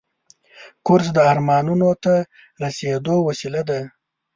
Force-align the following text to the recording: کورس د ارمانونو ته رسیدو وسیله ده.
کورس 0.85 1.07
د 1.15 1.19
ارمانونو 1.31 1.89
ته 2.03 2.13
رسیدو 2.63 3.15
وسیله 3.27 3.61
ده. 3.69 3.79